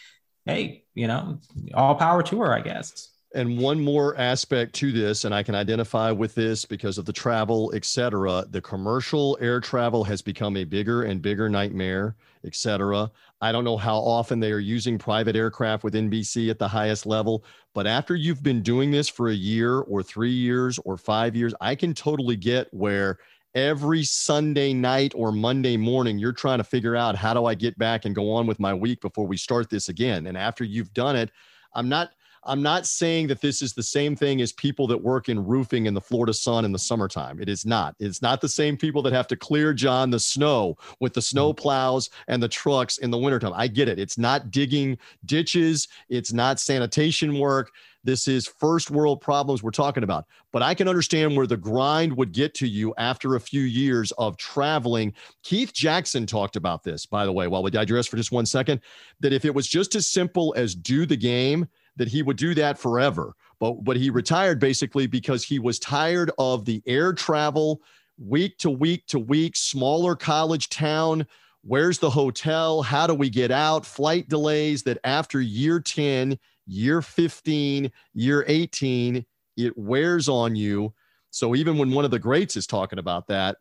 [0.49, 1.39] hey, you know,
[1.75, 3.11] all power to her, I guess.
[3.35, 7.13] And one more aspect to this, and I can identify with this because of the
[7.13, 8.47] travel, et cetera.
[8.49, 13.11] The commercial air travel has become a bigger and bigger nightmare, et cetera.
[13.43, 17.05] I don't know how often they are using private aircraft with NBC at the highest
[17.05, 21.37] level, but after you've been doing this for a year or three years or five
[21.37, 23.19] years, I can totally get where
[23.59, 27.77] every Sunday night or Monday morning, you're trying to figure out how do I get
[27.77, 30.27] back and go on with my week before we start this again.
[30.29, 31.31] And after you've done it,
[31.75, 32.11] I'm not
[32.45, 35.87] I'm not saying that this is the same thing as people that work in roofing
[35.87, 37.41] in the Florida sun in the summertime.
[37.41, 37.95] It is not.
[37.99, 41.53] It's not the same people that have to clear John the snow with the snow
[41.53, 41.61] mm-hmm.
[41.61, 43.53] plows and the trucks in the wintertime.
[43.55, 43.99] I get it.
[43.99, 47.71] It's not digging ditches, it's not sanitation work.
[48.05, 50.25] This is first world problems we're talking about.
[50.53, 54.13] But I can understand where the grind would get to you after a few years
[54.13, 55.13] of traveling.
[55.43, 58.81] Keith Jackson talked about this, by the way, while we digress for just one second,
[59.21, 62.55] that if it was just as simple as do the game, that he would do
[62.55, 63.35] that forever.
[63.61, 67.83] But but he retired basically because he was tired of the air travel,
[68.19, 71.27] week to week to week, smaller college town.
[71.63, 72.83] Where's the hotel?
[72.83, 73.85] How do we get out?
[73.85, 80.95] Flight delays that after year 10, year 15, year 18, it wears on you.
[81.31, 83.59] So even when one of the greats is talking about that,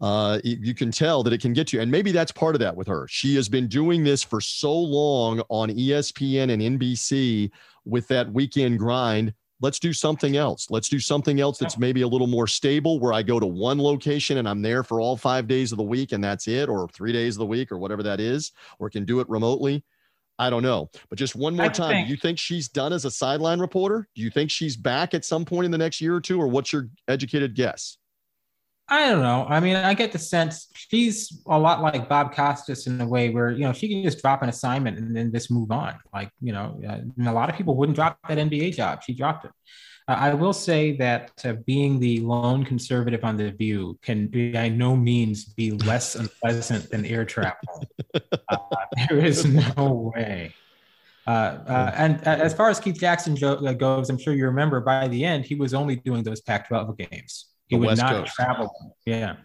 [0.00, 1.80] uh, you can tell that it can get you.
[1.80, 3.06] And maybe that's part of that with her.
[3.08, 7.50] She has been doing this for so long on ESPN and NBC
[7.84, 9.34] with that weekend grind.
[9.60, 10.68] Let's do something else.
[10.70, 13.80] Let's do something else that's maybe a little more stable where I go to one
[13.80, 16.88] location and I'm there for all five days of the week and that's it, or
[16.88, 19.84] three days of the week, or whatever that is, or can do it remotely.
[20.36, 20.90] I don't know.
[21.08, 24.08] But just one more time, think, do you think she's done as a sideline reporter?
[24.16, 26.48] Do you think she's back at some point in the next year or two, or
[26.48, 27.98] what's your educated guess?
[28.92, 29.46] I don't know.
[29.48, 33.30] I mean, I get the sense she's a lot like Bob Costas in a way
[33.30, 35.98] where you know she can just drop an assignment and then just move on.
[36.12, 39.02] Like you know, uh, a lot of people wouldn't drop that NBA job.
[39.02, 39.50] She dropped it.
[40.08, 44.52] Uh, I will say that uh, being the lone conservative on the View can be,
[44.52, 47.86] by no means be less unpleasant than air travel.
[48.14, 48.58] Uh,
[49.08, 50.54] there is no way.
[51.26, 55.24] Uh, uh, and as far as Keith Jackson goes, I'm sure you remember by the
[55.24, 57.51] end he was only doing those Pac-12 games.
[57.72, 58.34] He would West not Coast.
[58.34, 58.94] travel.
[59.06, 59.36] Yeah.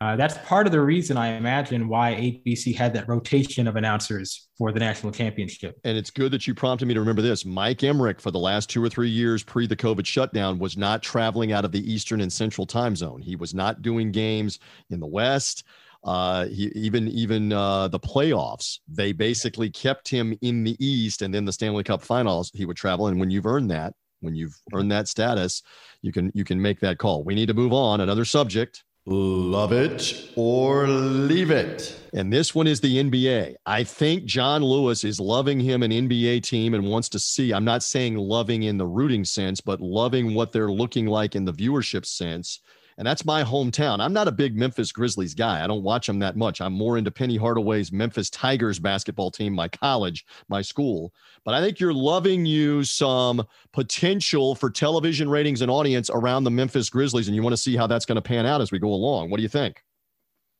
[0.00, 4.48] Uh, that's part of the reason I imagine why ABC had that rotation of announcers
[4.56, 5.78] for the national championship.
[5.84, 7.44] And it's good that you prompted me to remember this.
[7.44, 11.02] Mike Emrick, for the last two or three years pre the COVID shutdown, was not
[11.02, 13.20] traveling out of the Eastern and Central time zone.
[13.20, 14.58] He was not doing games
[14.90, 15.64] in the West.
[16.04, 21.32] Uh, he, even even uh, the playoffs, they basically kept him in the East, and
[21.32, 23.06] then the Stanley Cup Finals, he would travel.
[23.06, 25.62] And when you've earned that, when you've earned that status,
[26.00, 27.22] you can you can make that call.
[27.22, 28.00] We need to move on.
[28.00, 28.84] Another subject.
[29.04, 31.98] Love it or leave it.
[32.14, 33.56] And this one is the NBA.
[33.66, 37.52] I think John Lewis is loving him an NBA team and wants to see.
[37.52, 41.44] I'm not saying loving in the rooting sense, but loving what they're looking like in
[41.44, 42.60] the viewership sense
[42.98, 44.00] and that's my hometown.
[44.00, 45.62] I'm not a big Memphis Grizzlies guy.
[45.62, 46.60] I don't watch them that much.
[46.60, 51.12] I'm more into Penny Hardaway's Memphis Tigers basketball team, my college, my school.
[51.44, 56.50] But I think you're loving you some potential for television ratings and audience around the
[56.50, 58.78] Memphis Grizzlies, and you want to see how that's going to pan out as we
[58.78, 59.30] go along.
[59.30, 59.82] What do you think?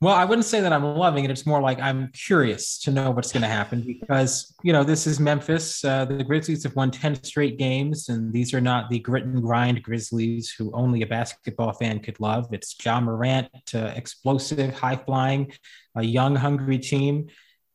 [0.02, 1.30] Well, I wouldn't say that I'm loving it.
[1.30, 5.06] It's more like I'm curious to know what's going to happen because, you know, this
[5.06, 5.84] is Memphis.
[5.84, 9.40] Uh, the Grizzlies have won 10 straight games, and these are not the grit and
[9.40, 12.48] grind Grizzlies who only a basketball fan could love.
[12.50, 15.52] It's Ja Morant, uh, explosive, high flying,
[15.94, 17.28] a young, hungry team.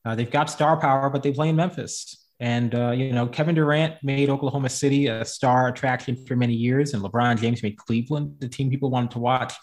[0.04, 2.26] Uh, they've got star power, but they play in Memphis.
[2.42, 6.94] And, uh, you know, Kevin Durant made Oklahoma City a star attraction for many years,
[6.94, 9.54] and LeBron James made Cleveland the team people wanted to watch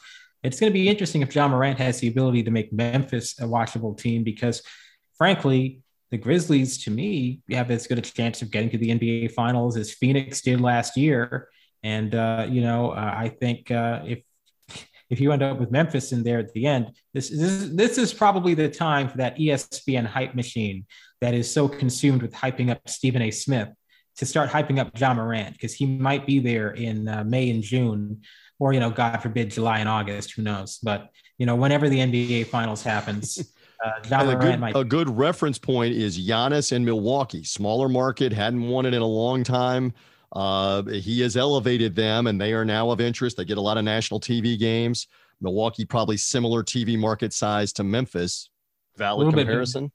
[0.45, 3.45] it's going to be interesting if Ja Morant has the ability to make Memphis a
[3.45, 4.63] watchable team because,
[5.17, 5.81] frankly,
[6.11, 9.77] the Grizzlies, to me, have as good a chance of getting to the NBA Finals
[9.77, 11.49] as Phoenix did last year.
[11.83, 14.23] And uh, you know, uh, I think uh, if
[15.11, 18.13] if you end up with Memphis in there at the end, this, this this is
[18.13, 20.87] probably the time for that ESPN hype machine
[21.21, 23.31] that is so consumed with hyping up Stephen A.
[23.31, 23.71] Smith
[24.17, 27.63] to start hyping up Ja Morant because he might be there in uh, May and
[27.63, 28.21] June
[28.59, 30.33] or you know, God forbid, July and August.
[30.33, 30.79] Who knows?
[30.83, 33.53] But you know, whenever the NBA Finals happens.
[33.85, 38.63] Uh, a, good, might- a good reference point is Giannis in Milwaukee, smaller market, hadn't
[38.63, 39.93] won it in a long time.
[40.33, 43.37] Uh, he has elevated them, and they are now of interest.
[43.37, 45.07] They get a lot of national TV games.
[45.41, 48.49] Milwaukee probably similar TV market size to Memphis.
[48.97, 49.93] Valid comparison.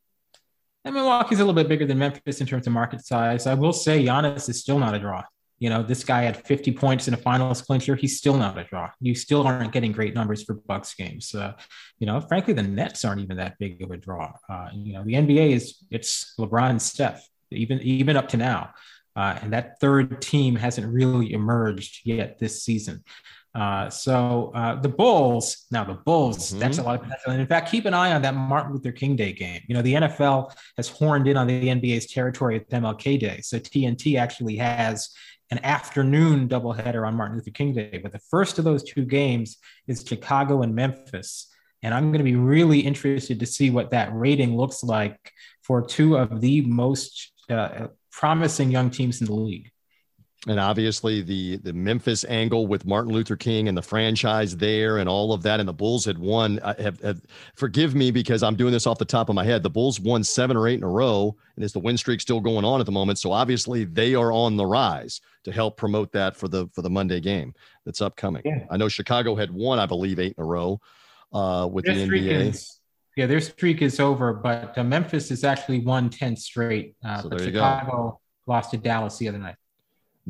[0.86, 3.48] And Milwaukee's a little bit bigger than Memphis in terms of market size.
[3.48, 5.24] I will say Giannis is still not a draw.
[5.60, 7.95] You know, this guy had 50 points in a finals clincher.
[7.95, 8.89] He's still not a draw.
[9.00, 11.36] You still aren't getting great numbers for Bucks games.
[11.36, 11.54] Uh,
[12.00, 14.32] you know, frankly, the Nets aren't even that big of a draw.
[14.50, 18.72] Uh, you know, the NBA is it's LeBron and Steph, even even up to now.
[19.15, 23.04] Uh, and that third team hasn't really emerged yet this season.
[23.56, 26.60] Uh, so uh, the Bulls, now the Bulls, mm-hmm.
[26.60, 27.32] that's a lot of potential.
[27.32, 29.62] And in fact, keep an eye on that Martin Luther King Day game.
[29.67, 33.41] You know, the NFL has horned in on the NBA's territory at MLK Day.
[33.41, 35.10] So TNT actually has
[35.52, 38.00] an afternoon doubleheader on Martin Luther King Day.
[38.02, 41.47] But the first of those two games is Chicago and Memphis.
[41.82, 45.32] And I'm going to be really interested to see what that rating looks like
[45.64, 49.72] for two of the most uh, promising young teams in the league.
[50.48, 55.10] And obviously the the Memphis angle with Martin Luther King and the franchise there and
[55.10, 57.22] all of that and the Bulls had won have, have,
[57.56, 60.24] forgive me because I'm doing this off the top of my head the Bulls won
[60.24, 62.86] 7 or 8 in a row and is the win streak still going on at
[62.86, 66.68] the moment so obviously they are on the rise to help promote that for the
[66.74, 67.54] for the Monday game
[67.86, 68.42] that's upcoming.
[68.46, 68.66] Yeah.
[68.70, 70.80] I know Chicago had won I believe 8 in a row
[71.34, 72.50] uh, with their the NBA.
[72.50, 72.80] Is,
[73.18, 77.30] yeah, their streak is over but uh, Memphis has actually won 10 straight uh, so
[77.30, 79.56] but Chicago lost to Dallas the other night.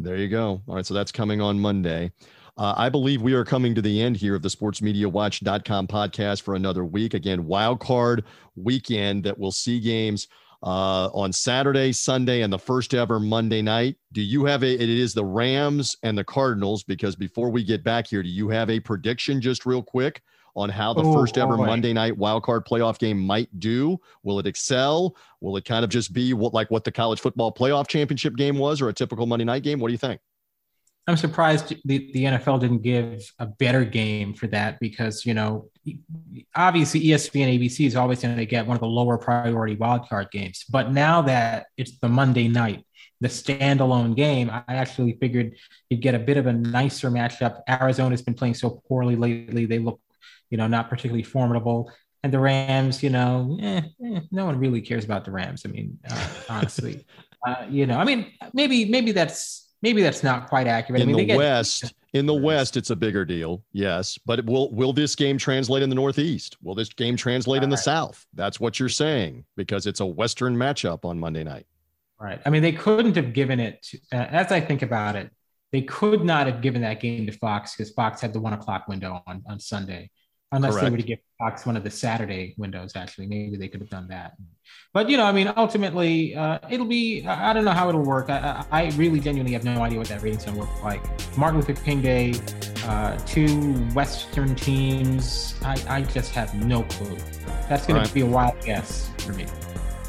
[0.01, 0.61] There you go.
[0.67, 0.85] All right.
[0.85, 2.11] So that's coming on Monday.
[2.57, 6.55] Uh, I believe we are coming to the end here of the sportsmediawatch.com podcast for
[6.55, 7.13] another week.
[7.13, 8.23] Again, wild card
[8.55, 10.27] weekend that will see games
[10.63, 13.95] uh, on Saturday, Sunday, and the first ever Monday night.
[14.11, 17.83] Do you have a, it is the Rams and the Cardinals, because before we get
[17.83, 20.21] back here, do you have a prediction just real quick
[20.55, 21.65] on how the oh, first ever boy.
[21.65, 23.99] Monday night wildcard playoff game might do.
[24.23, 25.15] Will it excel?
[25.41, 28.57] Will it kind of just be what like what the college football playoff championship game
[28.57, 29.79] was or a typical Monday night game?
[29.79, 30.21] What do you think?
[31.09, 35.67] I'm surprised the, the NFL didn't give a better game for that because, you know,
[36.55, 40.65] obviously ESPN ABC is always going to get one of the lower priority wildcard games.
[40.69, 42.85] But now that it's the Monday night,
[43.21, 45.55] the standalone game, I actually figured
[45.89, 47.61] you'd get a bit of a nicer matchup.
[47.67, 49.65] Arizona's been playing so poorly lately.
[49.65, 49.99] They look
[50.49, 51.91] you know, not particularly formidable.
[52.23, 55.63] And the Rams, you know, eh, eh, no one really cares about the Rams.
[55.65, 57.05] I mean, uh, honestly,
[57.47, 61.01] uh, you know, I mean, maybe maybe that's maybe that's not quite accurate.
[61.01, 64.19] In I mean, the West, in the West, it's a bigger deal, yes.
[64.25, 66.57] But will will this game translate in the Northeast?
[66.61, 68.25] Will this game translate All in the South?
[68.33, 71.67] That's what you're saying because it's a Western matchup on Monday night.
[72.19, 72.41] Right.
[72.45, 73.81] I mean, they couldn't have given it.
[73.83, 75.31] To, uh, as I think about it,
[75.71, 78.89] they could not have given that game to Fox because Fox had the one o'clock
[78.89, 80.09] window on on Sunday
[80.51, 80.85] unless Correct.
[80.85, 82.93] they were to give Fox one of the Saturday windows.
[82.95, 84.33] Actually, maybe they could have done that.
[84.93, 87.25] But you know, I mean, ultimately, uh, it'll be.
[87.25, 88.29] I don't know how it'll work.
[88.29, 91.01] I, I, really genuinely have no idea what that rating's gonna look like.
[91.37, 92.33] Martin Luther King Day,
[92.85, 95.55] uh, two Western teams.
[95.63, 97.17] I, I just have no clue.
[97.67, 98.13] That's gonna right.
[98.13, 99.45] be a wild guess for me.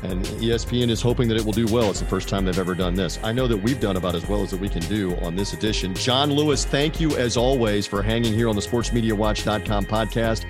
[0.03, 1.91] And ESPN is hoping that it will do well.
[1.91, 3.19] It's the first time they've ever done this.
[3.23, 5.53] I know that we've done about as well as that we can do on this
[5.53, 5.95] edition.
[5.95, 10.47] John Lewis, thank you as always for hanging here on the sportsmediawatch.com podcast.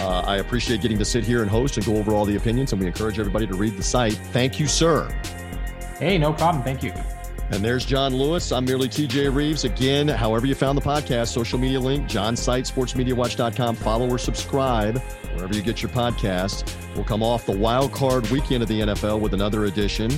[0.00, 2.72] Uh, I appreciate getting to sit here and host and go over all the opinions,
[2.72, 4.14] and we encourage everybody to read the site.
[4.14, 5.08] Thank you, sir.
[5.98, 6.62] Hey, no problem.
[6.62, 6.92] Thank you.
[7.50, 8.52] And there's John Lewis.
[8.52, 9.64] I'm merely TJ Rives.
[9.64, 13.76] Again, however you found the podcast, social media link, John's site, sportsmediawatch.com.
[13.76, 15.02] Follow or subscribe
[15.34, 16.74] wherever you get your podcast.
[16.94, 20.10] We'll come off the wild card weekend of the NFL with another edition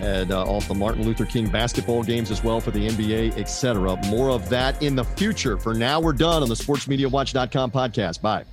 [0.00, 3.96] and uh, off the Martin Luther King basketball games as well for the NBA, etc.
[4.08, 5.56] More of that in the future.
[5.56, 8.20] For now, we're done on the sportsmediawatch.com podcast.
[8.20, 8.44] Bye.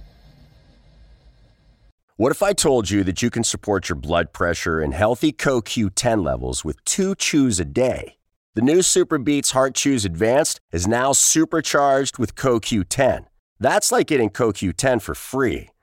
[2.16, 6.24] What if I told you that you can support your blood pressure and healthy CoQ10
[6.24, 8.18] levels with two chews a day?
[8.56, 13.26] The new SuperBeets Heart Chews Advanced is now supercharged with CoQ10.
[13.60, 15.70] That's like getting CoQ10 for free.